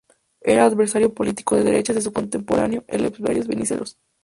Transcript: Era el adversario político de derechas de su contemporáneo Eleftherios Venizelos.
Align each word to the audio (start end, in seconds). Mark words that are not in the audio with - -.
Era 0.41 0.61
el 0.65 0.71
adversario 0.73 1.13
político 1.13 1.55
de 1.55 1.63
derechas 1.63 1.95
de 1.97 2.01
su 2.01 2.11
contemporáneo 2.11 2.83
Eleftherios 2.87 3.45
Venizelos. 3.45 3.99